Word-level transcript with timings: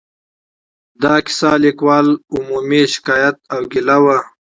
د 1.01 1.03
کیسه 1.25 1.51
لیکوالو 1.63 2.13
عمومي 2.35 2.81
شکایت 2.93 3.35
او 3.53 3.61
ګیله 3.71 3.97
وه. 4.03 4.17